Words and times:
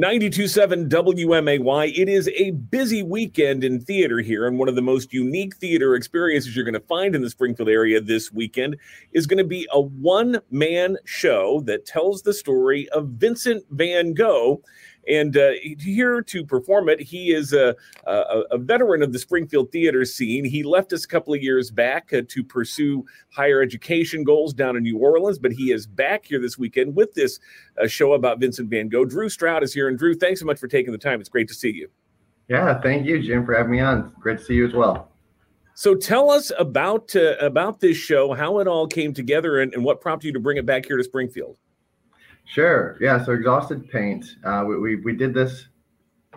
92.7 0.00 0.88
WMAY. 0.88 1.92
It 1.94 2.08
is 2.08 2.26
a 2.28 2.52
busy 2.52 3.02
weekend 3.02 3.62
in 3.62 3.78
theater 3.78 4.20
here, 4.20 4.46
and 4.46 4.58
one 4.58 4.70
of 4.70 4.74
the 4.74 4.80
most 4.80 5.12
unique 5.12 5.54
theater 5.56 5.94
experiences 5.94 6.56
you're 6.56 6.64
going 6.64 6.72
to 6.72 6.80
find 6.80 7.14
in 7.14 7.20
the 7.20 7.28
Springfield 7.28 7.68
area 7.68 8.00
this 8.00 8.32
weekend 8.32 8.78
is 9.12 9.26
going 9.26 9.36
to 9.36 9.44
be 9.44 9.68
a 9.70 9.82
one 9.82 10.40
man 10.50 10.96
show 11.04 11.60
that 11.66 11.84
tells 11.84 12.22
the 12.22 12.32
story 12.32 12.88
of 12.88 13.08
Vincent 13.08 13.66
van 13.68 14.14
Gogh 14.14 14.62
and 15.08 15.36
uh, 15.36 15.52
here 15.80 16.22
to 16.22 16.44
perform 16.44 16.88
it, 16.88 17.00
he 17.00 17.32
is 17.32 17.52
a, 17.52 17.74
a, 18.06 18.42
a, 18.52 18.58
veteran 18.58 19.02
of 19.02 19.12
the 19.12 19.18
Springfield 19.18 19.72
theater 19.72 20.04
scene. 20.04 20.44
He 20.44 20.62
left 20.62 20.92
us 20.92 21.04
a 21.04 21.08
couple 21.08 21.34
of 21.34 21.42
years 21.42 21.70
back 21.70 22.12
uh, 22.12 22.22
to 22.28 22.44
pursue 22.44 23.04
higher 23.30 23.60
education 23.62 24.22
goals 24.22 24.54
down 24.54 24.76
in 24.76 24.84
New 24.84 24.98
Orleans, 24.98 25.38
but 25.38 25.52
he 25.52 25.72
is 25.72 25.86
back 25.86 26.26
here 26.26 26.40
this 26.40 26.56
weekend 26.56 26.94
with 26.94 27.14
this 27.14 27.40
uh, 27.82 27.86
show 27.86 28.12
about 28.12 28.38
Vincent 28.38 28.70
van 28.70 28.88
Gogh. 28.88 29.04
Drew 29.04 29.28
Stroud 29.28 29.62
is 29.62 29.74
here. 29.74 29.88
And 29.88 29.98
Drew, 29.98 30.14
thanks 30.14 30.40
so 30.40 30.46
much 30.46 30.58
for 30.58 30.68
taking 30.68 30.92
the 30.92 30.98
time. 30.98 31.20
It's 31.20 31.28
great 31.28 31.48
to 31.48 31.54
see 31.54 31.70
you. 31.70 31.88
Yeah, 32.48 32.80
thank 32.80 33.06
you, 33.06 33.20
Jim, 33.22 33.44
for 33.44 33.54
having 33.54 33.72
me 33.72 33.80
on. 33.80 34.12
Great 34.20 34.38
to 34.38 34.44
see 34.44 34.54
you 34.54 34.66
as 34.66 34.74
well. 34.74 35.08
So 35.74 35.94
tell 35.94 36.30
us 36.30 36.52
about 36.58 37.16
uh, 37.16 37.36
about 37.40 37.80
this 37.80 37.96
show, 37.96 38.34
how 38.34 38.58
it 38.58 38.68
all 38.68 38.86
came 38.86 39.14
together, 39.14 39.60
and, 39.60 39.72
and 39.72 39.82
what 39.82 40.00
prompted 40.00 40.26
you 40.26 40.32
to 40.34 40.40
bring 40.40 40.58
it 40.58 40.66
back 40.66 40.84
here 40.84 40.98
to 40.98 41.04
Springfield. 41.04 41.56
Sure. 42.44 42.98
Yeah. 43.00 43.24
So 43.24 43.32
exhausted 43.32 43.90
paint. 43.90 44.36
Uh, 44.44 44.64
we, 44.66 44.78
we, 44.78 44.96
we 44.96 45.16
did 45.16 45.32
this 45.32 45.68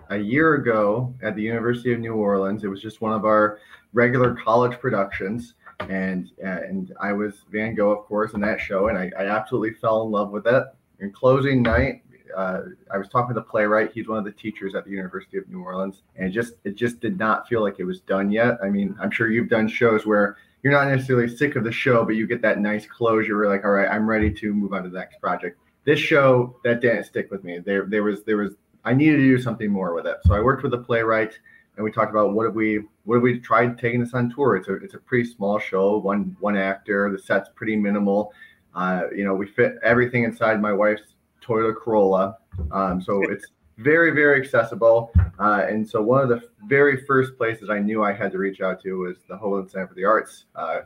a 0.09 0.17
year 0.17 0.55
ago 0.55 1.13
at 1.23 1.35
the 1.35 1.41
University 1.41 1.93
of 1.93 1.99
New 1.99 2.13
Orleans. 2.13 2.63
It 2.63 2.67
was 2.67 2.81
just 2.81 3.01
one 3.01 3.13
of 3.13 3.25
our 3.25 3.59
regular 3.93 4.35
college 4.35 4.79
productions, 4.79 5.55
and 5.89 6.29
and 6.43 6.93
I 6.99 7.13
was 7.13 7.43
Van 7.51 7.75
Gogh, 7.75 7.91
of 7.91 8.05
course, 8.05 8.33
in 8.33 8.41
that 8.41 8.59
show, 8.59 8.87
and 8.89 8.97
I, 8.97 9.11
I 9.17 9.25
absolutely 9.25 9.73
fell 9.73 10.03
in 10.03 10.11
love 10.11 10.31
with 10.31 10.47
it. 10.47 10.63
In 10.99 11.11
closing 11.11 11.61
night, 11.61 12.03
uh, 12.35 12.61
I 12.93 12.97
was 12.97 13.09
talking 13.09 13.29
to 13.29 13.39
the 13.39 13.45
playwright. 13.45 13.91
He's 13.93 14.07
one 14.07 14.17
of 14.17 14.25
the 14.25 14.31
teachers 14.31 14.75
at 14.75 14.85
the 14.85 14.91
University 14.91 15.37
of 15.37 15.49
New 15.49 15.61
Orleans, 15.61 16.03
and 16.15 16.27
it 16.27 16.31
just 16.31 16.53
it 16.63 16.75
just 16.75 16.99
did 16.99 17.17
not 17.17 17.47
feel 17.47 17.61
like 17.61 17.79
it 17.79 17.85
was 17.85 18.01
done 18.01 18.31
yet. 18.31 18.57
I 18.63 18.69
mean, 18.69 18.95
I'm 19.01 19.11
sure 19.11 19.31
you've 19.31 19.49
done 19.49 19.67
shows 19.67 20.05
where 20.05 20.37
you're 20.63 20.73
not 20.73 20.87
necessarily 20.87 21.27
sick 21.27 21.55
of 21.55 21.63
the 21.63 21.71
show, 21.71 22.05
but 22.05 22.15
you 22.15 22.27
get 22.27 22.41
that 22.41 22.59
nice 22.59 22.85
closure. 22.85 23.37
Where 23.37 23.49
like, 23.49 23.65
all 23.65 23.71
right, 23.71 23.89
I'm 23.89 24.07
ready 24.07 24.31
to 24.31 24.53
move 24.53 24.73
on 24.73 24.83
to 24.83 24.89
the 24.89 24.99
next 24.99 25.19
project 25.19 25.59
this 25.85 25.99
show 25.99 26.57
that 26.63 26.81
didn't 26.81 27.05
stick 27.05 27.31
with 27.31 27.43
me. 27.43 27.59
There, 27.59 27.85
there 27.85 28.03
was, 28.03 28.23
there 28.23 28.37
was, 28.37 28.55
I 28.83 28.93
needed 28.93 29.17
to 29.17 29.23
do 29.23 29.41
something 29.41 29.71
more 29.71 29.93
with 29.93 30.05
it. 30.05 30.17
So 30.25 30.33
I 30.33 30.41
worked 30.41 30.63
with 30.63 30.71
the 30.71 30.79
playwright, 30.79 31.37
and 31.75 31.83
we 31.83 31.91
talked 31.91 32.11
about 32.11 32.33
what 32.33 32.45
have 32.45 32.55
we, 32.55 32.81
what 33.03 33.15
have 33.15 33.23
we 33.23 33.39
tried 33.39 33.77
taking 33.77 33.99
this 33.99 34.13
on 34.13 34.33
tour. 34.33 34.55
It's 34.55 34.67
a, 34.67 34.75
it's 34.75 34.95
a 34.95 34.99
pretty 34.99 35.29
small 35.29 35.59
show, 35.59 35.97
one, 35.97 36.35
one 36.39 36.57
actor. 36.57 37.11
The 37.11 37.19
set's 37.19 37.49
pretty 37.55 37.75
minimal. 37.75 38.33
Uh, 38.73 39.03
you 39.15 39.23
know, 39.23 39.33
we 39.33 39.47
fit 39.47 39.75
everything 39.83 40.23
inside 40.23 40.61
my 40.61 40.73
wife's 40.73 41.15
Toyota 41.41 41.75
Corolla, 41.75 42.37
um, 42.71 43.01
so 43.01 43.21
it's 43.29 43.45
very, 43.77 44.11
very 44.11 44.41
accessible. 44.41 45.11
Uh, 45.39 45.65
and 45.69 45.87
so 45.87 46.01
one 46.01 46.21
of 46.21 46.29
the 46.29 46.41
very 46.65 47.05
first 47.05 47.37
places 47.37 47.69
I 47.69 47.79
knew 47.79 48.03
I 48.03 48.13
had 48.13 48.31
to 48.31 48.37
reach 48.37 48.61
out 48.61 48.81
to 48.83 48.97
was 48.99 49.17
the 49.29 49.37
Hoogland 49.37 49.69
Center 49.69 49.87
for 49.87 49.93
the 49.93 50.05
Arts. 50.05 50.45
Uh, 50.55 50.79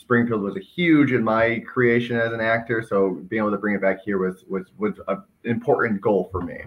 Springfield 0.00 0.42
was 0.42 0.56
a 0.56 0.60
huge 0.60 1.12
in 1.12 1.22
my 1.22 1.60
creation 1.60 2.16
as 2.16 2.32
an 2.32 2.40
actor, 2.40 2.82
so 2.82 3.22
being 3.28 3.40
able 3.40 3.50
to 3.50 3.58
bring 3.58 3.74
it 3.74 3.82
back 3.82 4.02
here 4.02 4.18
was 4.18 4.44
was 4.48 4.66
was 4.78 4.94
an 5.08 5.22
important 5.44 6.00
goal 6.00 6.28
for 6.32 6.40
me. 6.40 6.62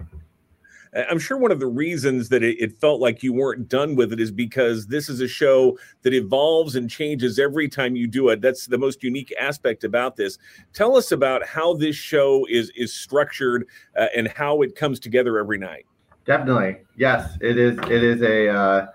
I'm 1.10 1.18
sure 1.18 1.36
one 1.36 1.50
of 1.50 1.58
the 1.58 1.66
reasons 1.66 2.28
that 2.28 2.44
it, 2.44 2.56
it, 2.60 2.80
felt 2.80 3.00
like 3.00 3.20
you 3.24 3.32
weren't 3.32 3.68
done 3.68 3.96
with 3.96 4.12
it 4.12 4.20
is 4.20 4.30
because 4.30 4.86
this 4.86 5.08
is 5.08 5.20
a 5.20 5.26
show 5.26 5.76
that 6.02 6.14
evolves 6.14 6.76
and 6.76 6.88
changes 6.88 7.40
every 7.40 7.68
time 7.68 7.96
you 7.96 8.06
do 8.06 8.28
it. 8.28 8.40
That's 8.40 8.66
the 8.66 8.78
most 8.78 9.02
unique 9.02 9.34
aspect 9.40 9.82
about 9.82 10.14
this. 10.14 10.38
Tell 10.72 10.96
us 10.96 11.10
about 11.10 11.44
how 11.44 11.74
this 11.74 11.96
show 11.96 12.46
is 12.48 12.70
is 12.76 12.92
structured 12.92 13.66
uh, 13.98 14.06
and 14.16 14.28
how 14.28 14.62
it 14.62 14.76
comes 14.76 15.00
together 15.00 15.38
every 15.38 15.58
night. 15.58 15.86
Definitely, 16.24 16.76
yes. 16.96 17.36
It 17.40 17.58
is. 17.58 17.76
It 17.78 18.04
is 18.04 18.22
a. 18.22 18.48
Uh, 18.48 18.86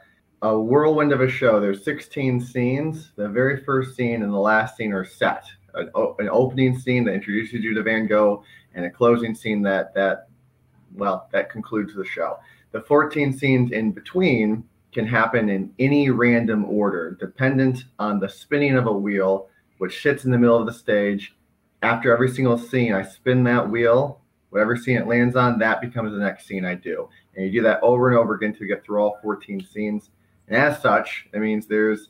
a 0.42 0.58
whirlwind 0.58 1.12
of 1.12 1.22
a 1.22 1.30
show. 1.30 1.60
There's 1.60 1.84
16 1.84 2.42
scenes. 2.42 3.12
The 3.16 3.28
very 3.28 3.64
first 3.64 3.96
scene 3.96 4.24
and 4.24 4.34
the 4.34 4.38
last 4.40 4.78
scene 4.78 4.94
are 4.94 5.06
set. 5.06 5.46
An, 5.74 5.90
an, 5.96 6.30
opening 6.30 6.78
scene 6.78 7.04
that 7.06 7.14
introduces 7.14 7.64
you 7.64 7.74
to 7.76 7.84
Van 7.84 8.08
Gogh, 8.08 8.44
and 8.74 8.86
a 8.86 8.90
closing 8.90 9.36
scene 9.36 9.62
that 9.62 9.94
that 9.94 10.28
well 10.96 11.28
that 11.32 11.52
concludes 11.52 11.94
the 11.94 12.06
show. 12.06 12.38
The 12.72 12.82
14 12.82 13.34
scenes 13.38 13.72
in 13.72 13.92
between 13.92 14.64
can 14.92 15.06
happen 15.06 15.50
in 15.50 15.72
any 15.78 16.10
random 16.10 16.66
order, 16.66 17.16
dependent 17.20 17.86
on 18.00 18.20
the 18.20 18.30
spinning 18.30 18.76
of 18.76 18.88
a 18.88 18.92
wheel, 18.92 19.48
which 19.78 20.02
sits 20.02 20.26
in 20.26 20.32
the 20.32 20.38
middle 20.38 20.58
of 20.58 20.66
the 20.66 20.74
stage. 20.74 21.36
After 21.84 22.12
every 22.12 22.30
single 22.30 22.58
scene, 22.58 22.94
I 22.94 23.04
spin 23.04 23.44
that 23.44 23.70
wheel. 23.70 24.22
Whatever 24.50 24.76
scene 24.76 24.98
it 24.98 25.08
lands 25.08 25.36
on, 25.36 25.60
that 25.60 25.82
becomes 25.82 26.12
the 26.12 26.18
next 26.18 26.48
scene 26.48 26.66
I 26.66 26.74
do. 26.74 27.08
And 27.36 27.46
you 27.46 27.52
do 27.52 27.62
that 27.64 27.80
over 27.84 28.10
and 28.10 28.18
over 28.18 28.34
again 28.34 28.56
to 28.56 28.66
get 28.66 28.84
through 28.84 29.00
all 29.00 29.20
14 29.22 29.64
scenes 29.72 30.10
and 30.50 30.58
as 30.58 30.82
such, 30.82 31.28
it 31.34 31.40
means 31.40 31.68
there's 31.68 32.10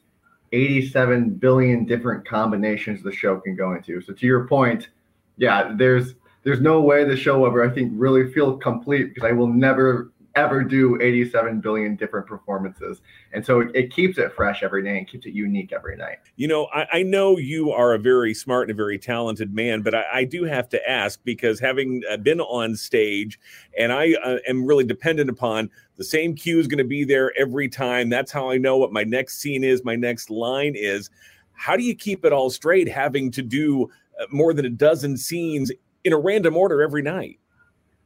87 0.51 1.31
billion 1.31 1.85
different 1.85 2.27
combinations 2.27 3.03
the 3.03 3.11
show 3.11 3.39
can 3.39 3.55
go 3.55 3.73
into. 3.73 4.01
So 4.01 4.13
to 4.13 4.25
your 4.25 4.47
point, 4.47 4.89
yeah, 5.37 5.73
there's 5.75 6.15
there's 6.43 6.61
no 6.61 6.81
way 6.81 7.03
the 7.03 7.17
show 7.17 7.45
ever 7.45 7.69
I 7.69 7.73
think 7.73 7.91
really 7.95 8.31
feel 8.31 8.57
complete 8.57 9.13
because 9.13 9.27
I 9.27 9.33
will 9.33 9.47
never 9.47 10.11
ever 10.39 10.63
do 10.63 10.99
87 11.01 11.59
billion 11.59 11.95
different 11.95 12.25
performances. 12.25 13.01
And 13.33 13.45
so 13.45 13.59
it, 13.59 13.75
it, 13.75 13.93
keeps 13.93 14.17
it 14.17 14.33
fresh 14.33 14.63
every 14.63 14.83
day 14.83 14.97
and 14.97 15.07
keeps 15.07 15.25
it 15.25 15.33
unique 15.33 15.73
every 15.73 15.97
night. 15.97 16.17
You 16.37 16.47
know, 16.47 16.67
I, 16.73 16.87
I 16.93 17.03
know 17.03 17.37
you 17.37 17.71
are 17.71 17.93
a 17.93 17.99
very 17.99 18.33
smart 18.33 18.69
and 18.69 18.71
a 18.71 18.81
very 18.81 18.97
talented 18.97 19.53
man, 19.53 19.81
but 19.81 19.93
I, 19.93 20.05
I 20.13 20.23
do 20.23 20.45
have 20.45 20.69
to 20.69 20.89
ask 20.89 21.19
because 21.23 21.59
having 21.59 22.01
uh, 22.09 22.17
been 22.17 22.39
on 22.39 22.75
stage 22.75 23.39
and 23.77 23.91
I 23.91 24.13
uh, 24.23 24.37
am 24.47 24.65
really 24.65 24.85
dependent 24.85 25.29
upon 25.29 25.69
the 25.97 26.03
same 26.03 26.33
cue 26.33 26.59
is 26.59 26.67
going 26.67 26.77
to 26.79 26.83
be 26.83 27.03
there 27.03 27.31
every 27.37 27.67
time. 27.67 28.09
That's 28.09 28.31
how 28.31 28.49
I 28.49 28.57
know 28.57 28.77
what 28.77 28.93
my 28.93 29.03
next 29.03 29.39
scene 29.39 29.63
is, 29.63 29.83
my 29.83 29.95
next 29.95 30.29
line 30.29 30.73
is. 30.75 31.09
How 31.53 31.75
do 31.75 31.83
you 31.83 31.93
keep 31.93 32.23
it 32.23 32.31
all 32.31 32.49
straight 32.49 32.87
having 32.87 33.31
to 33.31 33.41
do 33.41 33.89
uh, 34.19 34.25
more 34.31 34.53
than 34.53 34.65
a 34.65 34.69
dozen 34.69 35.17
scenes 35.17 35.71
in 36.05 36.13
a 36.13 36.17
random 36.17 36.55
order 36.55 36.81
every 36.81 37.01
night? 37.01 37.37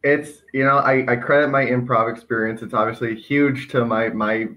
It's 0.04 0.44
you 0.54 0.64
know 0.64 0.78
I, 0.78 1.06
I 1.12 1.16
credit 1.16 1.50
my 1.50 1.66
improv 1.66 2.12
experience. 2.12 2.62
It's 2.62 2.74
obviously 2.74 3.16
huge 3.16 3.70
to 3.70 3.86
my 3.86 4.10
my 4.10 4.48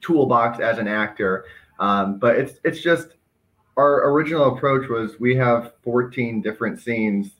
toolbox 0.00 0.60
as 0.60 0.78
an 0.78 0.88
actor. 0.88 1.46
Um, 1.80 2.18
but 2.18 2.36
it's 2.36 2.60
it's 2.64 2.80
just 2.80 3.08
our 3.76 4.08
original 4.10 4.54
approach 4.54 4.88
was 4.88 5.18
we 5.18 5.34
have 5.36 5.72
14 5.82 6.40
different 6.40 6.80
scenes. 6.80 7.32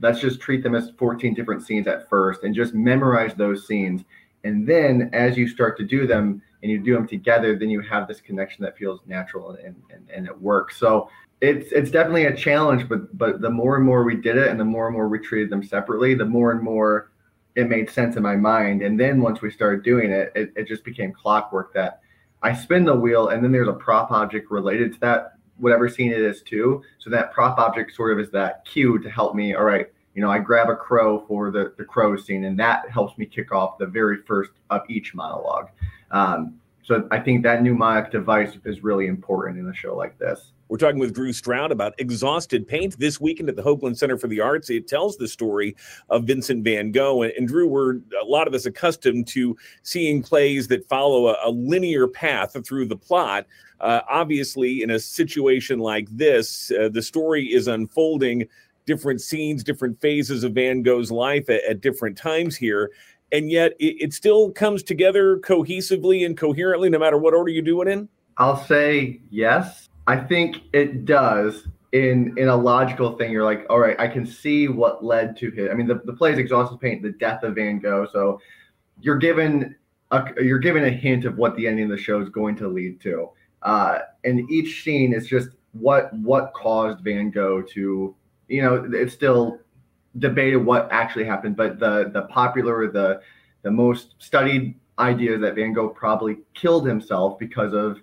Let's 0.00 0.20
just 0.20 0.40
treat 0.40 0.62
them 0.62 0.74
as 0.74 0.92
14 0.98 1.34
different 1.34 1.66
scenes 1.66 1.88
at 1.88 2.08
first 2.08 2.44
and 2.44 2.54
just 2.54 2.74
memorize 2.74 3.34
those 3.34 3.66
scenes. 3.66 4.04
And 4.44 4.66
then 4.66 5.10
as 5.12 5.36
you 5.36 5.48
start 5.48 5.76
to 5.78 5.84
do 5.84 6.06
them 6.06 6.42
and 6.62 6.70
you 6.70 6.78
do 6.78 6.94
them 6.94 7.08
together 7.08 7.56
then 7.56 7.68
you 7.70 7.80
have 7.80 8.06
this 8.06 8.20
connection 8.20 8.62
that 8.64 8.76
feels 8.78 9.00
natural 9.06 9.50
and, 9.50 9.74
and, 9.92 10.08
and 10.08 10.26
it 10.26 10.40
works. 10.40 10.76
So 10.76 11.08
it's 11.40 11.70
it's 11.72 11.90
definitely 11.90 12.24
a 12.24 12.36
challenge, 12.36 12.88
but 12.88 13.16
but 13.16 13.40
the 13.40 13.50
more 13.50 13.76
and 13.76 13.84
more 13.84 14.04
we 14.04 14.16
did 14.16 14.36
it, 14.36 14.48
and 14.48 14.58
the 14.58 14.64
more 14.64 14.86
and 14.86 14.96
more 14.96 15.08
we 15.08 15.18
treated 15.18 15.50
them 15.50 15.62
separately, 15.62 16.14
the 16.14 16.24
more 16.24 16.52
and 16.52 16.62
more 16.62 17.10
it 17.54 17.68
made 17.68 17.90
sense 17.90 18.16
in 18.16 18.22
my 18.22 18.36
mind. 18.36 18.82
And 18.82 18.98
then 18.98 19.20
once 19.20 19.40
we 19.40 19.50
started 19.50 19.82
doing 19.82 20.10
it, 20.10 20.30
it, 20.34 20.52
it 20.56 20.68
just 20.68 20.84
became 20.84 21.12
clockwork 21.12 21.72
that 21.74 22.00
I 22.42 22.54
spin 22.54 22.84
the 22.84 22.94
wheel, 22.94 23.28
and 23.28 23.42
then 23.42 23.52
there's 23.52 23.68
a 23.68 23.72
prop 23.72 24.10
object 24.10 24.50
related 24.50 24.94
to 24.94 25.00
that 25.00 25.32
whatever 25.58 25.88
scene 25.88 26.12
it 26.12 26.20
is 26.20 26.42
too. 26.42 26.82
So 26.98 27.10
that 27.10 27.32
prop 27.32 27.58
object 27.58 27.94
sort 27.94 28.12
of 28.12 28.20
is 28.20 28.30
that 28.32 28.64
cue 28.64 28.98
to 28.98 29.10
help 29.10 29.34
me. 29.34 29.54
All 29.54 29.64
right, 29.64 29.86
you 30.14 30.22
know, 30.22 30.30
I 30.30 30.38
grab 30.38 30.70
a 30.70 30.76
crow 30.76 31.24
for 31.26 31.50
the 31.50 31.74
the 31.76 31.84
crow 31.84 32.16
scene, 32.16 32.44
and 32.44 32.58
that 32.58 32.88
helps 32.88 33.18
me 33.18 33.26
kick 33.26 33.52
off 33.52 33.78
the 33.78 33.86
very 33.86 34.22
first 34.26 34.52
of 34.70 34.82
each 34.88 35.14
monologue. 35.14 35.68
Um, 36.10 36.60
so 36.86 37.08
I 37.10 37.18
think 37.18 37.42
that 37.42 37.64
mnemonic 37.64 38.12
device 38.12 38.58
is 38.64 38.84
really 38.84 39.08
important 39.08 39.58
in 39.58 39.68
a 39.68 39.74
show 39.74 39.96
like 39.96 40.16
this. 40.18 40.52
We're 40.68 40.78
talking 40.78 41.00
with 41.00 41.12
Drew 41.12 41.32
Stroud 41.32 41.72
about 41.72 41.94
Exhausted 41.98 42.68
Paint 42.68 42.96
this 43.00 43.20
weekend 43.20 43.48
at 43.48 43.56
the 43.56 43.62
Hoogland 43.62 43.96
Center 43.96 44.16
for 44.16 44.28
the 44.28 44.40
Arts. 44.40 44.70
It 44.70 44.86
tells 44.86 45.16
the 45.16 45.26
story 45.26 45.74
of 46.10 46.24
Vincent 46.24 46.62
van 46.62 46.92
Gogh. 46.92 47.22
And, 47.22 47.32
and 47.32 47.48
Drew, 47.48 47.66
we're 47.66 47.96
a 48.22 48.24
lot 48.24 48.46
of 48.46 48.54
us 48.54 48.66
accustomed 48.66 49.26
to 49.28 49.56
seeing 49.82 50.22
plays 50.22 50.68
that 50.68 50.88
follow 50.88 51.26
a, 51.26 51.36
a 51.44 51.50
linear 51.50 52.06
path 52.06 52.56
through 52.64 52.86
the 52.86 52.96
plot. 52.96 53.46
Uh, 53.80 54.02
obviously, 54.08 54.84
in 54.84 54.90
a 54.90 55.00
situation 55.00 55.80
like 55.80 56.08
this, 56.10 56.70
uh, 56.70 56.88
the 56.88 57.02
story 57.02 57.52
is 57.52 57.66
unfolding 57.66 58.46
different 58.86 59.20
scenes, 59.20 59.64
different 59.64 60.00
phases 60.00 60.44
of 60.44 60.52
Van 60.52 60.82
Gogh's 60.82 61.10
life 61.10 61.50
at, 61.50 61.64
at 61.64 61.80
different 61.80 62.16
times 62.16 62.54
here. 62.54 62.92
And 63.32 63.50
yet 63.50 63.72
it, 63.78 63.96
it 64.00 64.12
still 64.12 64.50
comes 64.52 64.82
together 64.82 65.38
cohesively 65.38 66.24
and 66.24 66.36
coherently, 66.36 66.88
no 66.88 66.98
matter 66.98 67.18
what 67.18 67.34
order 67.34 67.50
you 67.50 67.62
do 67.62 67.82
it 67.82 67.88
in? 67.88 68.08
I'll 68.38 68.62
say 68.64 69.20
yes 69.30 69.86
I 70.06 70.16
think 70.16 70.62
it 70.72 71.04
does 71.04 71.66
in 71.92 72.36
in 72.38 72.48
a 72.48 72.56
logical 72.56 73.16
thing. 73.16 73.32
You're 73.32 73.44
like, 73.44 73.66
all 73.68 73.78
right, 73.78 73.98
I 73.98 74.06
can 74.06 74.24
see 74.24 74.68
what 74.68 75.04
led 75.04 75.36
to 75.38 75.50
his. 75.50 75.70
I 75.70 75.74
mean, 75.74 75.86
the, 75.86 76.00
the 76.04 76.12
play 76.12 76.32
is 76.32 76.38
exhausted 76.38 76.80
paint, 76.80 77.02
the 77.02 77.12
death 77.12 77.42
of 77.42 77.56
Van 77.56 77.78
Gogh. 77.78 78.06
So 78.12 78.40
you're 79.00 79.18
given 79.18 79.74
a 80.12 80.24
you're 80.40 80.58
given 80.58 80.84
a 80.84 80.90
hint 80.90 81.24
of 81.24 81.38
what 81.38 81.56
the 81.56 81.66
ending 81.66 81.86
of 81.86 81.90
the 81.90 82.02
show 82.02 82.20
is 82.20 82.28
going 82.28 82.56
to 82.56 82.68
lead 82.68 83.00
to. 83.00 83.30
Uh, 83.62 83.98
and 84.24 84.48
each 84.50 84.84
scene 84.84 85.12
is 85.12 85.26
just 85.26 85.48
what 85.72 86.12
what 86.14 86.52
caused 86.54 87.02
Van 87.02 87.30
Gogh 87.30 87.62
to, 87.62 88.14
you 88.48 88.62
know, 88.62 88.88
it's 88.92 89.12
still 89.12 89.58
debated 90.18 90.58
what 90.58 90.88
actually 90.90 91.24
happened, 91.24 91.56
but 91.56 91.78
the 91.78 92.10
the 92.12 92.22
popular 92.22 92.90
the 92.90 93.20
the 93.62 93.70
most 93.70 94.14
studied 94.18 94.74
idea 94.98 95.34
is 95.34 95.40
that 95.40 95.54
Van 95.54 95.72
Gogh 95.72 95.88
probably 95.88 96.38
killed 96.54 96.86
himself 96.86 97.38
because 97.38 97.74
of 97.74 98.00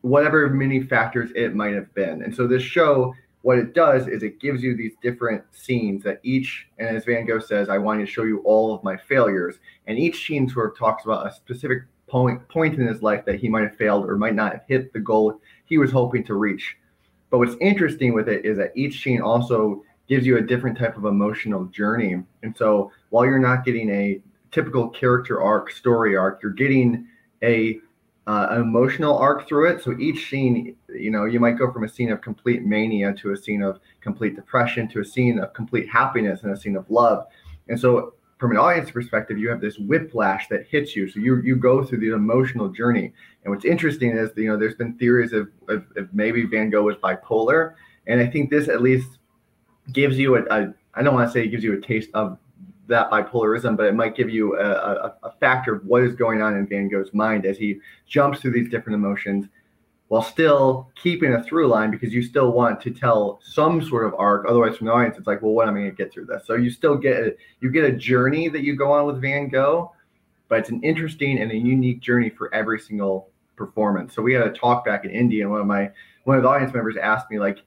whatever 0.00 0.48
many 0.48 0.82
factors 0.82 1.30
it 1.34 1.54
might 1.54 1.74
have 1.74 1.92
been. 1.94 2.22
And 2.22 2.34
so 2.34 2.46
this 2.46 2.62
show, 2.62 3.14
what 3.42 3.58
it 3.58 3.74
does 3.74 4.08
is 4.08 4.22
it 4.22 4.40
gives 4.40 4.62
you 4.62 4.76
these 4.76 4.94
different 5.02 5.44
scenes 5.52 6.02
that 6.04 6.20
each, 6.22 6.66
and 6.78 6.96
as 6.96 7.04
Van 7.04 7.26
Gogh 7.26 7.38
says, 7.38 7.68
I 7.68 7.78
want 7.78 8.00
to 8.00 8.06
show 8.06 8.24
you 8.24 8.38
all 8.40 8.74
of 8.74 8.82
my 8.82 8.96
failures. 8.96 9.56
And 9.86 9.98
each 9.98 10.26
scene 10.26 10.48
sort 10.48 10.72
of 10.72 10.78
talks 10.78 11.04
about 11.04 11.26
a 11.26 11.34
specific 11.34 11.84
point 12.08 12.46
point 12.48 12.78
in 12.78 12.86
his 12.86 13.02
life 13.02 13.24
that 13.24 13.40
he 13.40 13.48
might 13.48 13.62
have 13.62 13.76
failed 13.76 14.04
or 14.08 14.18
might 14.18 14.34
not 14.34 14.52
have 14.52 14.64
hit 14.68 14.92
the 14.92 15.00
goal 15.00 15.40
he 15.64 15.78
was 15.78 15.90
hoping 15.90 16.22
to 16.24 16.34
reach. 16.34 16.76
But 17.30 17.38
what's 17.38 17.56
interesting 17.60 18.12
with 18.12 18.28
it 18.28 18.44
is 18.44 18.58
that 18.58 18.72
each 18.76 19.02
scene 19.02 19.22
also 19.22 19.82
gives 20.12 20.26
you 20.26 20.36
a 20.36 20.42
different 20.42 20.76
type 20.76 20.98
of 20.98 21.06
emotional 21.06 21.64
journey. 21.64 22.22
And 22.42 22.54
so 22.54 22.92
while 23.08 23.24
you're 23.24 23.38
not 23.38 23.64
getting 23.64 23.88
a 23.88 24.20
typical 24.50 24.90
character 24.90 25.40
arc, 25.40 25.72
story 25.72 26.14
arc, 26.14 26.42
you're 26.42 26.52
getting 26.52 27.06
a 27.42 27.78
uh, 28.26 28.58
emotional 28.60 29.16
arc 29.16 29.48
through 29.48 29.70
it. 29.70 29.82
So 29.82 29.98
each 29.98 30.28
scene, 30.28 30.76
you 30.90 31.10
know, 31.10 31.24
you 31.24 31.40
might 31.40 31.56
go 31.56 31.72
from 31.72 31.84
a 31.84 31.88
scene 31.88 32.12
of 32.12 32.20
complete 32.20 32.62
mania 32.62 33.14
to 33.14 33.32
a 33.32 33.36
scene 33.38 33.62
of 33.62 33.80
complete 34.02 34.36
depression 34.36 34.86
to 34.88 35.00
a 35.00 35.04
scene 35.04 35.38
of 35.38 35.54
complete 35.54 35.88
happiness 35.88 36.42
and 36.42 36.52
a 36.52 36.58
scene 36.58 36.76
of 36.76 36.84
love. 36.90 37.24
And 37.70 37.80
so 37.80 38.12
from 38.38 38.50
an 38.50 38.58
audience 38.58 38.90
perspective, 38.90 39.38
you 39.38 39.48
have 39.48 39.62
this 39.62 39.78
whiplash 39.78 40.46
that 40.48 40.66
hits 40.66 40.94
you. 40.94 41.08
So 41.08 41.20
you 41.20 41.40
you 41.40 41.56
go 41.56 41.82
through 41.82 42.00
the 42.00 42.12
emotional 42.14 42.68
journey. 42.68 43.14
And 43.44 43.54
what's 43.54 43.64
interesting 43.64 44.10
is, 44.10 44.28
you 44.36 44.48
know, 44.48 44.58
there's 44.58 44.74
been 44.74 44.92
theories 44.98 45.32
of, 45.32 45.48
of, 45.68 45.86
of 45.96 46.12
maybe 46.12 46.44
Van 46.44 46.68
Gogh 46.68 46.82
was 46.82 46.96
bipolar. 46.96 47.76
And 48.06 48.20
I 48.20 48.26
think 48.26 48.50
this 48.50 48.68
at 48.68 48.82
least 48.82 49.18
gives 49.90 50.18
you 50.18 50.36
a, 50.36 50.42
a 50.50 50.74
I 50.94 51.02
don't 51.02 51.14
want 51.14 51.28
to 51.28 51.32
say 51.32 51.44
it 51.44 51.48
gives 51.48 51.64
you 51.64 51.72
a 51.74 51.80
taste 51.80 52.10
of 52.14 52.38
that 52.88 53.10
bipolarism, 53.10 53.76
but 53.76 53.86
it 53.86 53.94
might 53.94 54.14
give 54.14 54.28
you 54.28 54.58
a, 54.58 54.64
a, 54.64 55.14
a, 55.22 55.32
factor 55.40 55.76
of 55.76 55.86
what 55.86 56.02
is 56.02 56.14
going 56.14 56.42
on 56.42 56.56
in 56.56 56.66
Van 56.66 56.88
Gogh's 56.88 57.14
mind 57.14 57.46
as 57.46 57.56
he 57.56 57.78
jumps 58.06 58.40
through 58.40 58.50
these 58.52 58.68
different 58.68 58.96
emotions 58.96 59.46
while 60.08 60.22
still 60.22 60.90
keeping 60.94 61.32
a 61.32 61.42
through 61.42 61.68
line 61.68 61.90
because 61.90 62.12
you 62.12 62.22
still 62.22 62.52
want 62.52 62.80
to 62.82 62.90
tell 62.90 63.40
some 63.42 63.82
sort 63.82 64.04
of 64.04 64.14
arc. 64.18 64.44
Otherwise, 64.46 64.76
from 64.76 64.88
the 64.88 64.92
audience, 64.92 65.16
it's 65.16 65.26
like, 65.26 65.40
well, 65.40 65.52
what 65.52 65.68
am 65.68 65.74
I 65.74 65.78
going 65.78 65.90
to 65.90 65.96
get 65.96 66.12
through 66.12 66.26
this? 66.26 66.42
So 66.44 66.54
you 66.54 66.70
still 66.70 66.96
get 66.96 67.16
a, 67.16 67.36
you 67.60 67.70
get 67.70 67.84
a 67.84 67.92
journey 67.92 68.48
that 68.48 68.62
you 68.62 68.76
go 68.76 68.92
on 68.92 69.06
with 69.06 69.22
Van 69.22 69.48
Gogh, 69.48 69.92
but 70.48 70.58
it's 70.58 70.68
an 70.68 70.82
interesting 70.82 71.38
and 71.38 71.50
a 71.50 71.56
unique 71.56 72.00
journey 72.00 72.28
for 72.28 72.54
every 72.54 72.78
single 72.78 73.30
performance. 73.56 74.14
So 74.14 74.20
we 74.20 74.34
had 74.34 74.46
a 74.46 74.50
talk 74.50 74.84
back 74.84 75.06
in 75.06 75.10
India, 75.10 75.44
and 75.44 75.50
one 75.50 75.60
of 75.60 75.66
my 75.66 75.90
one 76.24 76.36
of 76.36 76.42
the 76.42 76.48
audience 76.48 76.74
members 76.74 76.96
asked 76.98 77.30
me 77.30 77.38
like 77.38 77.62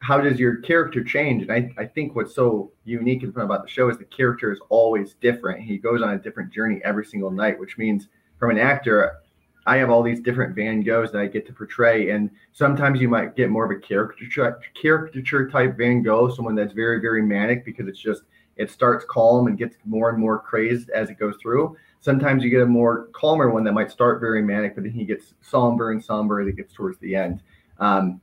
how 0.00 0.20
does 0.20 0.40
your 0.40 0.56
character 0.56 1.04
change? 1.04 1.42
And 1.42 1.52
I, 1.52 1.70
I 1.82 1.84
think 1.84 2.16
what's 2.16 2.34
so 2.34 2.72
unique 2.84 3.22
and 3.22 3.34
fun 3.34 3.44
about 3.44 3.62
the 3.62 3.70
show 3.70 3.88
is 3.90 3.98
the 3.98 4.04
character 4.04 4.50
is 4.50 4.58
always 4.70 5.14
different. 5.14 5.62
He 5.62 5.76
goes 5.76 6.02
on 6.02 6.14
a 6.14 6.18
different 6.18 6.52
journey 6.52 6.80
every 6.84 7.04
single 7.04 7.30
night, 7.30 7.58
which 7.58 7.76
means 7.76 8.08
from 8.38 8.50
an 8.50 8.58
actor, 8.58 9.20
I 9.66 9.76
have 9.76 9.90
all 9.90 10.02
these 10.02 10.20
different 10.20 10.56
Van 10.56 10.82
Goghs 10.82 11.12
that 11.12 11.20
I 11.20 11.26
get 11.26 11.46
to 11.46 11.52
portray. 11.52 12.10
And 12.10 12.30
sometimes 12.52 13.00
you 13.00 13.08
might 13.08 13.36
get 13.36 13.50
more 13.50 13.70
of 13.70 13.70
a 13.70 13.80
caricature 13.80 14.58
caricature 14.80 15.50
type 15.50 15.76
Van 15.76 16.02
Gogh, 16.02 16.30
someone 16.30 16.54
that's 16.54 16.72
very, 16.72 16.98
very 17.00 17.22
manic 17.22 17.64
because 17.66 17.86
it's 17.86 18.00
just 18.00 18.22
it 18.56 18.70
starts 18.70 19.04
calm 19.08 19.46
and 19.46 19.58
gets 19.58 19.76
more 19.84 20.10
and 20.10 20.18
more 20.18 20.38
crazed 20.38 20.88
as 20.90 21.10
it 21.10 21.18
goes 21.18 21.36
through. 21.40 21.76
Sometimes 22.00 22.42
you 22.42 22.48
get 22.48 22.62
a 22.62 22.66
more 22.66 23.08
calmer 23.12 23.50
one 23.50 23.64
that 23.64 23.72
might 23.72 23.90
start 23.90 24.20
very 24.20 24.42
manic, 24.42 24.74
but 24.74 24.84
then 24.84 24.92
he 24.92 25.04
gets 25.04 25.34
somber 25.42 25.92
and 25.92 26.02
somber 26.02 26.40
as 26.40 26.48
it 26.48 26.56
gets 26.56 26.72
towards 26.72 26.98
the 26.98 27.14
end. 27.14 27.42
Um, 27.78 28.20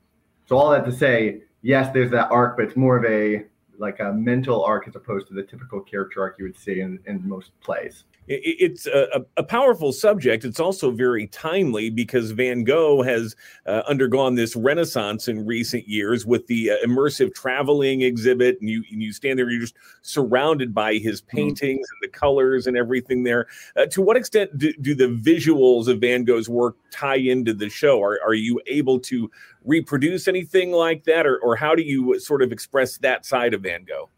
so 0.47 0.57
all 0.57 0.71
that 0.71 0.85
to 0.85 0.91
say, 0.91 1.41
yes, 1.67 1.93
there's 1.93 2.11
that 2.11 2.31
arc, 2.31 2.55
but 2.55 2.65
it's 2.65 2.77
more 2.77 2.97
of 2.97 3.03
a 3.05 3.45
like 3.77 3.99
a 3.99 4.11
mental 4.11 4.63
arc 4.63 4.87
as 4.87 4.95
opposed 4.95 5.27
to 5.27 5.35
the 5.35 5.43
typical 5.43 5.81
character 5.81 6.21
arc 6.21 6.39
you 6.39 6.45
would 6.45 6.57
see 6.57 6.79
in, 6.79 6.97
in 7.05 7.27
most 7.27 7.51
plays 7.59 8.05
it's 8.27 8.85
a, 8.87 9.25
a, 9.37 9.43
powerful 9.43 9.93
subject. 9.93 10.43
It's 10.43 10.59
also 10.59 10.91
very 10.91 11.27
timely 11.27 11.89
because 11.89 12.31
Van 12.31 12.65
Gogh 12.65 13.01
has 13.01 13.37
uh, 13.65 13.83
undergone 13.87 14.35
this 14.35 14.53
renaissance 14.55 15.29
in 15.29 15.45
recent 15.45 15.87
years 15.87 16.25
with 16.25 16.45
the 16.47 16.71
uh, 16.71 16.75
immersive 16.85 17.33
traveling 17.33 18.01
exhibit, 18.01 18.59
and 18.59 18.69
you 18.69 18.83
and 18.91 19.01
you 19.01 19.13
stand 19.13 19.39
there, 19.39 19.49
you're 19.49 19.61
just 19.61 19.75
surrounded 20.01 20.73
by 20.73 20.95
his 20.95 21.21
mm-hmm. 21.21 21.37
paintings 21.37 21.87
and 21.89 21.97
the 22.01 22.09
colors 22.09 22.67
and 22.67 22.75
everything 22.75 23.23
there. 23.23 23.47
Uh, 23.77 23.85
to 23.85 24.01
what 24.01 24.17
extent 24.17 24.57
do, 24.57 24.73
do, 24.81 24.93
the 24.93 25.07
visuals 25.07 25.87
of 25.87 26.01
Van 26.01 26.25
Gogh's 26.25 26.49
work 26.49 26.75
tie 26.91 27.15
into 27.15 27.53
the 27.53 27.69
show? 27.69 28.01
Are 28.01 28.19
are 28.25 28.33
you 28.33 28.59
able 28.67 28.99
to 29.01 29.31
reproduce 29.67 30.27
anything 30.27 30.71
like 30.71 31.03
that, 31.03 31.27
or 31.27 31.37
or 31.39 31.55
how 31.55 31.75
do 31.75 31.83
you 31.83 32.19
sort 32.19 32.41
of 32.41 32.51
express 32.51 32.97
that 32.99 33.25
side 33.25 33.53
of 33.53 33.61
Van 33.61 33.83
Gogh? 33.83 34.09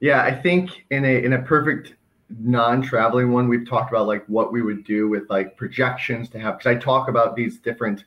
Yeah, 0.00 0.22
I 0.22 0.34
think 0.34 0.84
in 0.90 1.04
a 1.04 1.22
in 1.24 1.34
a 1.34 1.42
perfect 1.42 1.94
non-traveling 2.38 3.32
one 3.32 3.48
we've 3.48 3.66
talked 3.66 3.90
about 3.90 4.06
like 4.06 4.24
what 4.26 4.52
we 4.52 4.60
would 4.60 4.84
do 4.84 5.08
with 5.08 5.28
like 5.30 5.56
projections 5.56 6.28
to 6.28 6.38
have 6.38 6.58
because 6.58 6.76
i 6.76 6.78
talk 6.78 7.08
about 7.08 7.34
these 7.34 7.58
different 7.58 8.04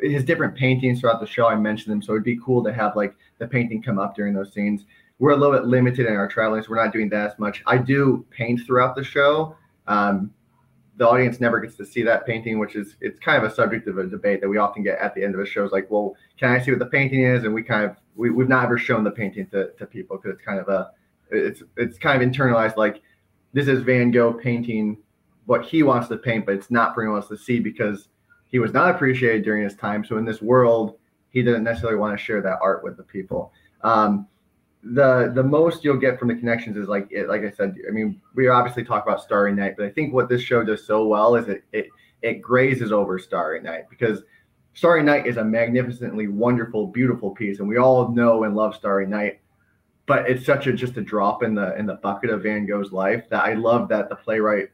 his 0.00 0.24
different 0.24 0.54
paintings 0.54 1.00
throughout 1.00 1.18
the 1.18 1.26
show 1.26 1.48
i 1.48 1.56
mentioned 1.56 1.92
them 1.92 2.00
so 2.00 2.12
it'd 2.12 2.22
be 2.22 2.38
cool 2.44 2.62
to 2.62 2.72
have 2.72 2.94
like 2.94 3.16
the 3.38 3.46
painting 3.48 3.82
come 3.82 3.98
up 3.98 4.14
during 4.14 4.32
those 4.32 4.52
scenes 4.52 4.84
we're 5.18 5.32
a 5.32 5.36
little 5.36 5.52
bit 5.52 5.66
limited 5.66 6.06
in 6.06 6.14
our 6.14 6.28
traveling 6.28 6.62
so 6.62 6.70
we're 6.70 6.82
not 6.82 6.92
doing 6.92 7.08
that 7.08 7.32
as 7.32 7.38
much 7.40 7.64
i 7.66 7.76
do 7.76 8.24
paint 8.30 8.60
throughout 8.64 8.94
the 8.94 9.02
show 9.02 9.56
um, 9.88 10.30
the 10.96 11.08
audience 11.08 11.40
never 11.40 11.60
gets 11.60 11.76
to 11.76 11.84
see 11.84 12.02
that 12.02 12.26
painting 12.26 12.58
which 12.58 12.76
is 12.76 12.96
it's 13.00 13.18
kind 13.18 13.42
of 13.42 13.50
a 13.50 13.54
subject 13.54 13.88
of 13.88 13.98
a 13.98 14.06
debate 14.06 14.40
that 14.40 14.48
we 14.48 14.58
often 14.58 14.82
get 14.82 14.98
at 14.98 15.14
the 15.14 15.24
end 15.24 15.34
of 15.34 15.40
the 15.40 15.46
shows 15.46 15.72
like 15.72 15.90
well 15.90 16.14
can 16.38 16.50
i 16.50 16.60
see 16.60 16.70
what 16.70 16.78
the 16.78 16.86
painting 16.86 17.22
is 17.22 17.44
and 17.44 17.52
we 17.52 17.62
kind 17.62 17.84
of 17.84 17.96
we, 18.14 18.30
we've 18.30 18.48
not 18.48 18.64
ever 18.64 18.78
shown 18.78 19.02
the 19.02 19.10
painting 19.10 19.46
to, 19.48 19.70
to 19.72 19.86
people 19.86 20.16
because 20.16 20.36
it's 20.36 20.44
kind 20.44 20.60
of 20.60 20.68
a 20.68 20.90
it's 21.30 21.62
it's 21.76 21.98
kind 21.98 22.22
of 22.22 22.28
internalized 22.28 22.76
like 22.76 23.02
this 23.54 23.68
is 23.68 23.82
Van 23.82 24.10
Gogh 24.10 24.34
painting 24.34 24.98
what 25.46 25.64
he 25.64 25.82
wants 25.82 26.08
to 26.08 26.16
paint, 26.16 26.44
but 26.44 26.54
it's 26.56 26.70
not 26.70 26.94
for 26.94 27.02
anyone 27.02 27.20
else 27.20 27.28
to 27.28 27.36
see 27.36 27.60
because 27.60 28.08
he 28.48 28.58
was 28.58 28.72
not 28.72 28.90
appreciated 28.90 29.44
during 29.44 29.62
his 29.62 29.76
time. 29.76 30.04
So 30.04 30.18
in 30.18 30.24
this 30.24 30.42
world, 30.42 30.98
he 31.30 31.42
didn't 31.42 31.64
necessarily 31.64 31.98
want 31.98 32.18
to 32.18 32.22
share 32.22 32.42
that 32.42 32.58
art 32.60 32.82
with 32.82 32.96
the 32.96 33.02
people. 33.02 33.52
Um, 33.82 34.26
the 34.84 35.32
the 35.34 35.42
most 35.42 35.84
you'll 35.84 35.96
get 35.96 36.18
from 36.18 36.28
the 36.28 36.34
connections 36.34 36.76
is 36.76 36.88
like 36.88 37.08
it, 37.10 37.28
like 37.28 37.42
I 37.42 37.50
said. 37.50 37.76
I 37.88 37.90
mean, 37.90 38.20
we 38.34 38.48
obviously 38.48 38.84
talk 38.84 39.04
about 39.04 39.22
Starry 39.22 39.54
Night, 39.54 39.74
but 39.76 39.86
I 39.86 39.90
think 39.90 40.12
what 40.12 40.28
this 40.28 40.42
show 40.42 40.62
does 40.62 40.86
so 40.86 41.06
well 41.06 41.36
is 41.36 41.48
it 41.48 41.64
it 41.72 41.88
it 42.22 42.42
grazes 42.42 42.92
over 42.92 43.18
Starry 43.18 43.60
Night 43.60 43.84
because 43.88 44.22
Starry 44.74 45.02
Night 45.02 45.26
is 45.26 45.36
a 45.36 45.44
magnificently 45.44 46.28
wonderful, 46.28 46.86
beautiful 46.86 47.30
piece, 47.30 47.60
and 47.60 47.68
we 47.68 47.78
all 47.78 48.08
know 48.12 48.44
and 48.44 48.54
love 48.54 48.74
Starry 48.74 49.06
Night 49.06 49.40
but 50.06 50.28
it's 50.28 50.44
such 50.44 50.66
a 50.66 50.72
just 50.72 50.96
a 50.96 51.00
drop 51.00 51.42
in 51.42 51.54
the 51.54 51.74
in 51.76 51.86
the 51.86 51.94
bucket 51.94 52.30
of 52.30 52.42
Van 52.42 52.66
Gogh's 52.66 52.92
life 52.92 53.24
that 53.30 53.44
I 53.44 53.54
love 53.54 53.88
that 53.88 54.08
the 54.08 54.16
playwright 54.16 54.68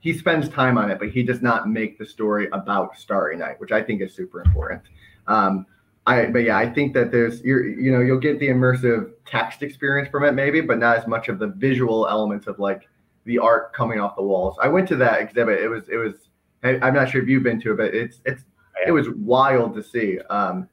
he 0.00 0.16
spends 0.16 0.48
time 0.48 0.78
on 0.78 0.90
it, 0.90 0.98
but 0.98 1.08
he 1.08 1.22
does 1.22 1.42
not 1.42 1.68
make 1.68 1.98
the 1.98 2.06
story 2.06 2.48
about 2.52 2.96
Starry 2.96 3.36
Night, 3.36 3.58
which 3.58 3.72
I 3.72 3.82
think 3.82 4.02
is 4.02 4.14
super 4.14 4.40
important. 4.42 4.82
Um, 5.26 5.66
I 6.06 6.26
but 6.26 6.44
yeah, 6.44 6.56
I 6.56 6.72
think 6.72 6.94
that 6.94 7.10
there's 7.10 7.40
you're 7.42 7.66
you 7.66 7.90
know 7.90 8.00
you'll 8.00 8.20
get 8.20 8.38
the 8.38 8.48
immersive 8.48 9.10
text 9.26 9.62
experience 9.62 10.08
from 10.08 10.24
it 10.24 10.32
maybe, 10.32 10.60
but 10.60 10.78
not 10.78 10.98
as 10.98 11.06
much 11.06 11.28
of 11.28 11.38
the 11.38 11.48
visual 11.48 12.08
elements 12.08 12.46
of 12.46 12.58
like 12.58 12.88
the 13.24 13.38
art 13.38 13.72
coming 13.72 13.98
off 13.98 14.16
the 14.16 14.22
walls. 14.22 14.56
I 14.62 14.68
went 14.68 14.88
to 14.88 14.96
that 14.96 15.20
exhibit. 15.20 15.60
It 15.60 15.68
was 15.68 15.88
it 15.88 15.96
was 15.96 16.14
I, 16.62 16.88
am 16.88 16.94
not 16.94 17.10
sure 17.10 17.22
if 17.22 17.28
you've 17.28 17.42
been 17.42 17.60
to 17.62 17.72
it, 17.72 17.76
but 17.76 17.94
it's 17.94 18.20
it's 18.24 18.44
it 18.86 18.92
was 18.92 19.08
wild 19.10 19.74
to 19.74 19.82
see. 19.82 20.18
Um, 20.30 20.68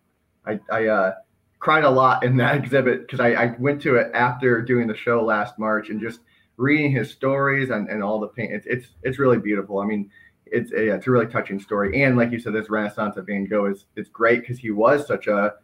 I 0.45 0.59
I 0.71 0.85
uh, 0.87 1.13
cried 1.59 1.83
a 1.83 1.89
lot 1.89 2.23
in 2.23 2.37
that 2.37 2.55
exhibit 2.63 3.01
because 3.01 3.19
I, 3.19 3.29
I, 3.33 3.55
went 3.57 3.81
to 3.83 3.95
it 3.95 4.11
after 4.13 4.61
doing 4.61 4.87
the 4.87 4.95
show 4.95 5.23
last 5.23 5.57
March 5.57 5.89
and 5.89 5.99
just 5.99 6.19
reading 6.57 6.91
his 6.91 7.09
stories 7.09 7.69
and, 7.69 7.89
and 7.89 8.03
all 8.03 8.19
the 8.19 8.27
paint. 8.27 8.53
It's, 8.53 8.67
it's 8.67 8.87
it's 9.01 9.19
really 9.19 9.39
beautiful. 9.39 9.79
I 9.79 9.85
mean, 9.85 10.11
it's 10.53 10.71
a 10.71 10.95
it's 10.95 11.07
a 11.07 11.11
really 11.11 11.27
touching 11.27 11.59
story. 11.59 12.03
And 12.03 12.15
like 12.15 12.31
you 12.31 12.39
said, 12.39 12.53
this 12.53 12.69
Renaissance 12.69 13.17
of 13.17 13.25
Van 13.25 13.45
Gogh 13.45 13.65
is 13.65 13.85
it's 13.95 14.09
great 14.09 14.41
because 14.41 14.59
he 14.59 14.71
was 14.71 15.07
such 15.07 15.27
a 15.27 15.55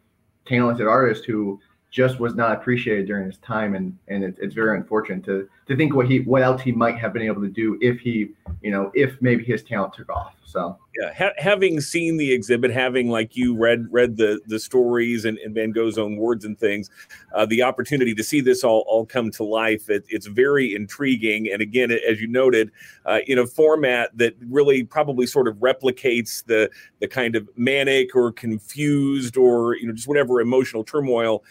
talented 0.46 0.86
artist 0.86 1.24
who 1.24 1.60
just 1.90 2.20
was 2.20 2.34
not 2.34 2.52
appreciated 2.52 3.06
during 3.06 3.26
his 3.26 3.38
time 3.38 3.74
and 3.74 3.96
and 4.08 4.24
it, 4.24 4.36
it's 4.38 4.54
very 4.54 4.76
unfortunate 4.76 5.24
to 5.24 5.48
to 5.70 5.76
think 5.76 5.94
what 5.94 6.08
he 6.08 6.18
what 6.22 6.42
else 6.42 6.60
he 6.60 6.72
might 6.72 6.98
have 6.98 7.12
been 7.12 7.22
able 7.22 7.40
to 7.40 7.48
do 7.48 7.78
if 7.80 8.00
he 8.00 8.30
you 8.60 8.72
know 8.72 8.90
if 8.92 9.16
maybe 9.22 9.44
his 9.44 9.62
talent 9.62 9.94
took 9.94 10.10
off 10.10 10.34
so. 10.44 10.76
Yeah 11.00 11.14
ha- 11.16 11.32
having 11.38 11.80
seen 11.80 12.16
the 12.16 12.32
exhibit 12.32 12.72
having 12.72 13.08
like 13.08 13.36
you 13.36 13.54
read 13.54 13.86
read 13.88 14.16
the 14.16 14.40
the 14.48 14.58
stories 14.58 15.24
and, 15.24 15.38
and 15.38 15.54
van 15.54 15.70
gogh's 15.70 15.96
own 15.96 16.16
words 16.16 16.44
and 16.44 16.58
things 16.58 16.90
uh, 17.36 17.46
the 17.46 17.62
opportunity 17.62 18.16
to 18.16 18.24
see 18.24 18.40
this 18.40 18.64
all 18.64 18.84
all 18.88 19.06
come 19.06 19.30
to 19.30 19.44
life 19.44 19.88
it, 19.88 20.04
it's 20.08 20.26
very 20.26 20.74
intriguing. 20.74 21.48
And 21.52 21.62
again 21.62 21.92
as 21.92 22.20
you 22.20 22.26
noted 22.26 22.72
uh, 23.06 23.20
in 23.28 23.38
a 23.38 23.46
format 23.46 24.10
that 24.18 24.34
really 24.48 24.82
probably 24.82 25.26
sort 25.26 25.46
of 25.46 25.54
replicates 25.58 26.44
the 26.44 26.68
the 26.98 27.06
kind 27.06 27.36
of 27.36 27.48
manic 27.56 28.16
or 28.16 28.32
confused 28.32 29.36
or 29.36 29.76
you 29.76 29.86
know 29.86 29.92
just 29.92 30.08
whatever 30.08 30.40
emotional 30.40 30.82
turmoil 30.82 31.44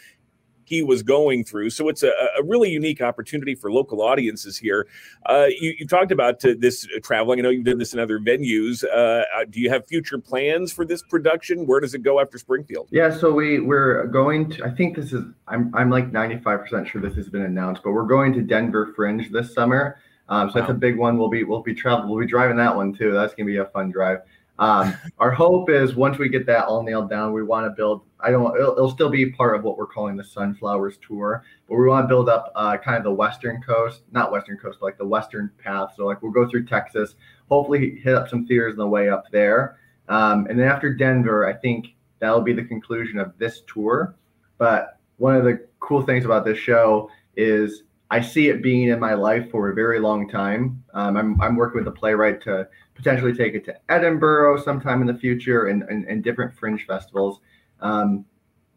he 0.69 0.83
was 0.83 1.01
going 1.01 1.43
through. 1.43 1.71
So 1.71 1.89
it's 1.89 2.03
a, 2.03 2.11
a 2.37 2.43
really 2.43 2.69
unique 2.69 3.01
opportunity 3.01 3.55
for 3.55 3.71
local 3.71 4.03
audiences 4.03 4.55
here. 4.55 4.87
Uh, 5.25 5.47
you, 5.49 5.73
you, 5.79 5.87
talked 5.87 6.11
about 6.11 6.45
uh, 6.45 6.53
this 6.59 6.87
traveling. 7.01 7.39
I 7.39 7.41
know 7.41 7.49
you've 7.49 7.65
done 7.65 7.79
this 7.79 7.93
in 7.93 7.99
other 7.99 8.19
venues. 8.19 8.83
Uh, 8.83 9.23
uh, 9.35 9.45
do 9.49 9.59
you 9.59 9.71
have 9.71 9.87
future 9.87 10.19
plans 10.19 10.71
for 10.71 10.85
this 10.85 11.01
production? 11.01 11.65
Where 11.65 11.79
does 11.79 11.95
it 11.95 12.03
go 12.03 12.19
after 12.19 12.37
Springfield? 12.37 12.87
Yeah, 12.91 13.09
so 13.09 13.33
we 13.33 13.59
we're 13.59 14.05
going 14.05 14.51
to. 14.51 14.65
I 14.65 14.69
think 14.69 14.95
this 14.95 15.11
is. 15.11 15.23
I'm 15.47 15.73
I'm 15.73 15.89
like 15.89 16.11
95 16.11 16.61
percent 16.61 16.87
sure 16.87 17.01
this 17.01 17.15
has 17.15 17.29
been 17.29 17.41
announced, 17.41 17.81
but 17.83 17.91
we're 17.91 18.03
going 18.03 18.31
to 18.33 18.41
Denver 18.41 18.93
Fringe 18.95 19.31
this 19.31 19.51
summer. 19.55 19.97
Um, 20.29 20.51
so 20.51 20.59
wow. 20.59 20.67
that's 20.67 20.71
a 20.71 20.79
big 20.79 20.97
one. 20.97 21.17
We'll 21.17 21.29
be 21.29 21.43
we'll 21.43 21.63
be 21.63 21.73
traveling. 21.73 22.09
We'll 22.09 22.19
be 22.19 22.27
driving 22.27 22.57
that 22.57 22.75
one 22.75 22.93
too. 22.93 23.11
That's 23.11 23.33
gonna 23.33 23.47
be 23.47 23.57
a 23.57 23.65
fun 23.65 23.89
drive. 23.89 24.19
Um, 24.59 24.93
our 25.19 25.31
hope 25.31 25.69
is 25.69 25.95
once 25.95 26.17
we 26.17 26.27
get 26.27 26.45
that 26.47 26.65
all 26.65 26.83
nailed 26.83 27.09
down, 27.09 27.31
we 27.31 27.43
want 27.43 27.65
to 27.65 27.69
build. 27.69 28.01
I 28.19 28.29
don't. 28.29 28.53
It'll, 28.57 28.73
it'll, 28.73 28.89
still 28.89 29.09
be 29.09 29.31
part 29.31 29.55
of 29.55 29.63
what 29.63 29.77
we're 29.77 29.87
calling 29.87 30.17
the 30.17 30.23
Sunflowers 30.23 30.97
Tour, 30.97 31.45
but 31.67 31.75
we 31.75 31.87
want 31.87 32.03
to 32.03 32.07
build 32.09 32.27
up 32.27 32.51
uh, 32.55 32.75
kind 32.75 32.97
of 32.97 33.05
the 33.05 33.11
western 33.11 33.61
coast, 33.61 34.01
not 34.11 34.33
western 34.33 34.57
coast, 34.57 34.79
but 34.81 34.87
like 34.87 34.97
the 34.97 35.07
western 35.07 35.49
path. 35.63 35.93
So 35.95 36.05
like 36.05 36.21
we'll 36.21 36.33
go 36.33 36.45
through 36.45 36.65
Texas, 36.65 37.15
hopefully 37.49 38.01
hit 38.03 38.13
up 38.13 38.27
some 38.27 38.45
theaters 38.45 38.73
on 38.73 38.79
the 38.79 38.87
way 38.87 39.09
up 39.09 39.23
there, 39.31 39.77
um, 40.09 40.45
and 40.49 40.59
then 40.59 40.67
after 40.67 40.93
Denver, 40.93 41.47
I 41.47 41.53
think 41.53 41.95
that'll 42.19 42.41
be 42.41 42.53
the 42.53 42.65
conclusion 42.65 43.17
of 43.17 43.37
this 43.37 43.61
tour. 43.65 44.17
But 44.57 44.99
one 45.17 45.37
of 45.37 45.45
the 45.45 45.65
cool 45.79 46.01
things 46.01 46.25
about 46.25 46.43
this 46.43 46.57
show 46.57 47.09
is 47.37 47.83
I 48.11 48.21
see 48.21 48.49
it 48.49 48.63
being 48.63 48.89
in 48.89 48.99
my 48.99 49.13
life 49.13 49.51
for 49.51 49.69
a 49.69 49.75
very 49.75 49.99
long 49.99 50.27
time. 50.27 50.83
Um, 50.93 51.15
I'm, 51.15 51.39
I'm 51.41 51.55
working 51.55 51.79
with 51.79 51.87
a 51.87 51.91
playwright 51.91 52.41
to 52.43 52.67
potentially 52.95 53.33
take 53.33 53.53
it 53.53 53.63
to 53.65 53.75
Edinburgh 53.89 54.63
sometime 54.63 55.01
in 55.01 55.07
the 55.07 55.13
future 55.13 55.67
and, 55.67 55.83
and, 55.83 56.05
and 56.05 56.23
different 56.23 56.53
fringe 56.53 56.85
festivals. 56.87 57.39
Um, 57.81 58.25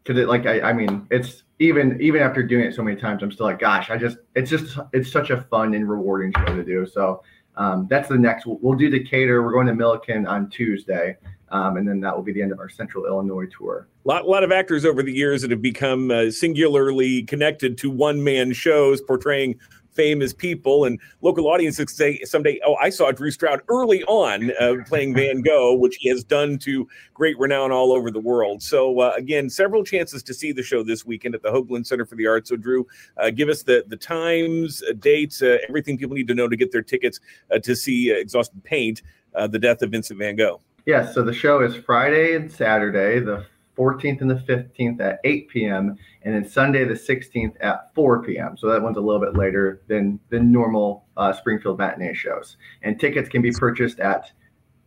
cause 0.05 0.17
it 0.17 0.27
like, 0.27 0.45
I, 0.45 0.61
I 0.61 0.73
mean, 0.73 1.07
it's 1.09 1.43
even, 1.59 1.99
even 1.99 2.21
after 2.21 2.43
doing 2.43 2.65
it 2.65 2.75
so 2.75 2.83
many 2.83 2.95
times, 2.95 3.23
I'm 3.23 3.31
still 3.31 3.47
like, 3.47 3.59
gosh, 3.59 3.89
I 3.89 3.97
just, 3.97 4.17
it's 4.35 4.51
just, 4.51 4.77
it's 4.93 5.11
such 5.11 5.31
a 5.31 5.41
fun 5.41 5.73
and 5.73 5.89
rewarding 5.89 6.31
show 6.37 6.55
to 6.55 6.63
do. 6.63 6.85
So 6.85 7.23
um, 7.55 7.87
that's 7.89 8.09
the 8.09 8.17
next, 8.17 8.45
we'll, 8.45 8.59
we'll 8.61 8.77
do 8.77 8.89
Decatur. 8.89 9.41
We're 9.43 9.51
going 9.51 9.67
to 9.67 9.73
Millikin 9.73 10.27
on 10.27 10.49
Tuesday. 10.49 11.17
Um, 11.53 11.77
and 11.77 11.87
then 11.87 11.99
that 12.01 12.15
will 12.15 12.23
be 12.23 12.33
the 12.33 12.41
end 12.41 12.51
of 12.51 12.59
our 12.59 12.67
Central 12.67 13.05
Illinois 13.05 13.45
tour. 13.45 13.87
A 14.05 14.07
lot, 14.07 14.27
lot 14.27 14.43
of 14.43 14.51
actors 14.51 14.85
over 14.85 15.03
the 15.03 15.13
years 15.13 15.43
that 15.43 15.51
have 15.51 15.61
become 15.61 16.09
uh, 16.09 16.31
singularly 16.31 17.23
connected 17.23 17.77
to 17.77 17.91
one 17.91 18.23
man 18.23 18.53
shows 18.53 19.01
portraying 19.01 19.59
famous 19.93 20.33
people 20.33 20.85
and 20.85 20.99
local 21.21 21.47
audiences 21.47 21.95
say 21.95 22.19
someday, 22.23 22.59
oh, 22.65 22.73
I 22.75 22.89
saw 22.89 23.11
Drew 23.11 23.29
Stroud 23.29 23.61
early 23.67 24.03
on 24.05 24.51
uh, 24.59 24.77
playing 24.87 25.13
Van 25.13 25.41
Gogh, 25.41 25.75
which 25.75 25.97
he 25.97 26.09
has 26.09 26.23
done 26.23 26.57
to 26.59 26.87
great 27.13 27.37
renown 27.37 27.71
all 27.71 27.91
over 27.91 28.09
the 28.09 28.19
world. 28.19 28.63
So 28.63 28.99
uh, 28.99 29.13
again, 29.15 29.47
several 29.47 29.83
chances 29.83 30.23
to 30.23 30.33
see 30.33 30.51
the 30.51 30.63
show 30.63 30.81
this 30.81 31.05
weekend 31.05 31.35
at 31.35 31.43
the 31.43 31.49
Hoogland 31.49 31.85
Center 31.85 32.05
for 32.05 32.15
the 32.15 32.25
Arts. 32.25 32.49
So 32.49 32.55
Drew, 32.55 32.87
uh, 33.17 33.29
give 33.29 33.49
us 33.49 33.61
the 33.61 33.83
the 33.87 33.97
times, 33.97 34.81
uh, 34.89 34.93
dates, 34.93 35.43
uh, 35.43 35.57
everything 35.69 35.99
people 35.99 36.15
need 36.15 36.27
to 36.29 36.33
know 36.33 36.47
to 36.47 36.55
get 36.55 36.71
their 36.71 36.81
tickets 36.81 37.19
uh, 37.51 37.59
to 37.59 37.75
see 37.75 38.11
Exhausted 38.11 38.63
Paint, 38.63 39.03
the 39.49 39.59
death 39.59 39.83
of 39.83 39.91
Vincent 39.91 40.17
Van 40.17 40.35
Gogh. 40.35 40.59
Yes, 40.85 41.07
yeah, 41.07 41.13
so 41.13 41.23
the 41.23 41.33
show 41.33 41.61
is 41.61 41.75
Friday 41.75 42.35
and 42.35 42.51
Saturday. 42.51 43.19
The 43.19 43.45
14th 43.77 44.21
and 44.21 44.29
the 44.29 44.35
15th 44.35 44.99
at 44.99 45.19
8 45.23 45.49
p.m. 45.49 45.97
and 46.21 46.35
then 46.35 46.47
Sunday 46.47 46.83
the 46.83 46.93
16th 46.93 47.55
at 47.61 47.93
4 47.95 48.23
p.m. 48.23 48.57
So 48.57 48.67
that 48.67 48.81
one's 48.81 48.97
a 48.97 49.01
little 49.01 49.21
bit 49.21 49.35
later 49.35 49.81
than 49.87 50.19
the 50.29 50.39
normal 50.39 51.05
uh, 51.17 51.33
Springfield 51.33 51.79
matinee 51.79 52.13
shows. 52.13 52.57
And 52.81 52.99
tickets 52.99 53.29
can 53.29 53.41
be 53.41 53.51
purchased 53.51 53.99
at 53.99 54.31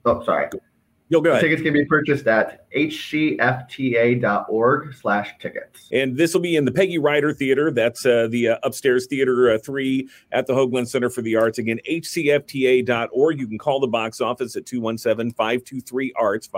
oh 0.04 0.22
sorry 0.22 0.48
You'll 1.08 1.20
go 1.20 1.30
ahead. 1.30 1.42
Tickets 1.42 1.62
can 1.62 1.72
be 1.72 1.84
purchased 1.84 2.26
at 2.26 2.68
hcfta.org 2.72 3.34
slash 4.94 5.38
tickets. 5.38 5.88
And 5.92 6.16
this 6.16 6.34
will 6.34 6.40
be 6.40 6.56
in 6.56 6.64
the 6.64 6.72
Peggy 6.72 6.98
Ryder 6.98 7.32
Theater. 7.32 7.70
That's 7.70 8.04
uh, 8.04 8.26
the 8.28 8.48
uh, 8.48 8.58
upstairs 8.64 9.06
Theater 9.06 9.52
uh, 9.52 9.58
3 9.58 10.08
at 10.32 10.48
the 10.48 10.52
Hoogland 10.52 10.88
Center 10.88 11.08
for 11.08 11.22
the 11.22 11.36
Arts. 11.36 11.58
Again, 11.58 11.78
hcfta.org. 11.88 13.38
You 13.38 13.46
can 13.46 13.58
call 13.58 13.78
the 13.78 13.86
box 13.86 14.20
office 14.20 14.56
at 14.56 14.64
217-523-ARTS, 14.64 16.48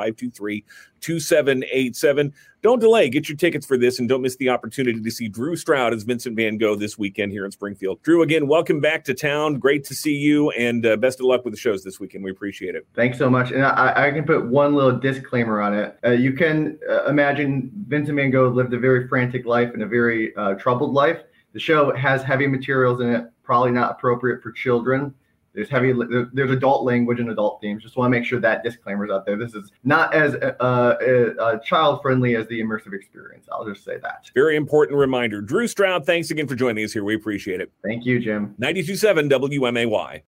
523-2787. 1.00 2.32
Don't 2.60 2.80
delay. 2.80 3.08
Get 3.08 3.28
your 3.28 3.36
tickets 3.36 3.64
for 3.64 3.76
this 3.76 4.00
and 4.00 4.08
don't 4.08 4.20
miss 4.20 4.36
the 4.36 4.48
opportunity 4.48 5.00
to 5.00 5.10
see 5.10 5.28
Drew 5.28 5.54
Stroud 5.54 5.94
as 5.94 6.02
Vincent 6.02 6.34
Van 6.34 6.58
Gogh 6.58 6.74
this 6.74 6.98
weekend 6.98 7.30
here 7.30 7.44
in 7.44 7.52
Springfield. 7.52 8.02
Drew, 8.02 8.22
again, 8.22 8.48
welcome 8.48 8.80
back 8.80 9.04
to 9.04 9.14
town. 9.14 9.58
Great 9.58 9.84
to 9.84 9.94
see 9.94 10.14
you 10.14 10.50
and 10.50 10.84
uh, 10.84 10.96
best 10.96 11.20
of 11.20 11.26
luck 11.26 11.44
with 11.44 11.54
the 11.54 11.60
shows 11.60 11.84
this 11.84 12.00
weekend. 12.00 12.24
We 12.24 12.32
appreciate 12.32 12.74
it. 12.74 12.84
Thanks 12.94 13.16
so 13.16 13.30
much. 13.30 13.52
And 13.52 13.64
I, 13.64 14.08
I 14.08 14.10
can 14.10 14.24
put 14.24 14.46
one 14.46 14.74
little 14.74 14.98
disclaimer 14.98 15.60
on 15.60 15.72
it. 15.72 15.98
Uh, 16.04 16.10
you 16.10 16.32
can 16.32 16.78
uh, 16.90 17.04
imagine 17.04 17.70
Vincent 17.86 18.16
Van 18.16 18.30
Gogh 18.30 18.48
lived 18.48 18.74
a 18.74 18.78
very 18.78 19.06
frantic 19.06 19.46
life 19.46 19.72
and 19.74 19.82
a 19.82 19.86
very 19.86 20.34
uh, 20.34 20.54
troubled 20.54 20.92
life. 20.92 21.20
The 21.52 21.60
show 21.60 21.94
has 21.94 22.22
heavy 22.22 22.48
materials 22.48 23.00
in 23.00 23.10
it, 23.10 23.30
probably 23.44 23.70
not 23.70 23.92
appropriate 23.92 24.42
for 24.42 24.50
children. 24.50 25.14
There's 25.54 25.68
heavy, 25.68 25.92
there's 26.32 26.50
adult 26.50 26.84
language 26.84 27.20
and 27.20 27.30
adult 27.30 27.60
themes. 27.60 27.82
Just 27.82 27.96
want 27.96 28.12
to 28.12 28.18
make 28.18 28.26
sure 28.26 28.40
that 28.40 28.62
disclaimer's 28.62 29.10
out 29.10 29.26
there. 29.26 29.36
This 29.36 29.54
is 29.54 29.72
not 29.82 30.14
as 30.14 30.34
uh, 30.36 30.54
uh, 30.60 31.42
uh, 31.42 31.58
child 31.58 32.00
friendly 32.02 32.36
as 32.36 32.46
the 32.48 32.60
immersive 32.60 32.92
experience. 32.92 33.48
I'll 33.50 33.66
just 33.66 33.84
say 33.84 33.98
that. 33.98 34.30
Very 34.34 34.56
important 34.56 34.98
reminder. 34.98 35.40
Drew 35.40 35.66
Stroud, 35.66 36.06
thanks 36.06 36.30
again 36.30 36.46
for 36.46 36.54
joining 36.54 36.84
us 36.84 36.92
here. 36.92 37.04
We 37.04 37.14
appreciate 37.14 37.60
it. 37.60 37.72
Thank 37.82 38.04
you, 38.04 38.20
Jim. 38.20 38.54
92.7 38.60 39.30
WMAY. 39.30 40.22